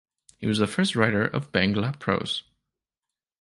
[0.39, 2.41] He was the first writer of Bangla prose.